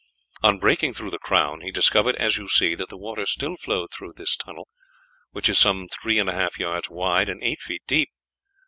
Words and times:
"On 0.41 0.57
breaking 0.57 0.93
through 0.93 1.11
the 1.11 1.19
crown 1.19 1.61
he 1.61 1.69
discovered, 1.71 2.15
as 2.15 2.35
you 2.35 2.47
see, 2.47 2.73
that 2.73 2.89
the 2.89 2.97
water 2.97 3.27
still 3.27 3.55
flowed 3.55 3.91
through 3.93 4.13
this 4.13 4.35
tunnel, 4.35 4.67
which 5.29 5.47
is 5.47 5.59
some 5.59 5.87
three 5.89 6.17
and 6.17 6.27
a 6.27 6.33
half 6.33 6.57
yards 6.57 6.89
wide 6.89 7.29
and 7.29 7.39
eight 7.43 7.61
feet 7.61 7.83
deep. 7.85 8.09